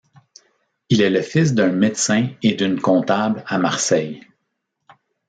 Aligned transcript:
Il 0.89 1.03
est 1.03 1.11
le 1.11 1.21
fils 1.21 1.53
d'un 1.53 1.67
médecin 1.71 2.29
et 2.41 2.53
d'une 2.55 2.81
comptable 2.81 3.43
à 3.45 3.59
Marseille. 3.59 4.23